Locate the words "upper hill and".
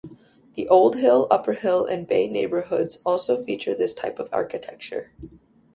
1.29-2.07